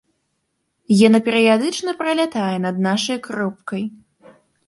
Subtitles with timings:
[1.07, 3.83] Яна перыядычна пралятае над нашай кропкай.